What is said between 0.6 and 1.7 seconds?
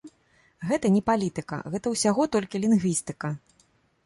Гэта не палітыка,